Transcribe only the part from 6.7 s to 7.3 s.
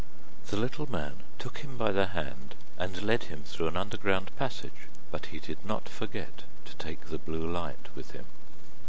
take the